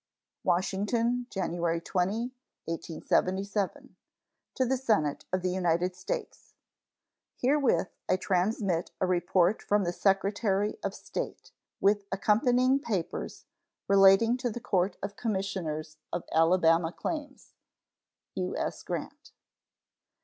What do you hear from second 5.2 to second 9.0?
of the United States: Herewith I transmit